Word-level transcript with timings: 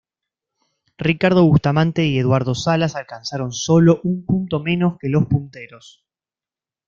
Ricardo 0.97 1.45
Bustamante 1.45 2.07
y 2.07 2.17
Eduardo 2.17 2.55
Salas 2.55 2.95
alcanzaron 2.95 3.51
solo 3.51 4.01
un 4.03 4.25
punto 4.25 4.59
menos 4.59 4.97
que 4.99 5.09
los 5.09 5.27
punteros. 5.27 6.03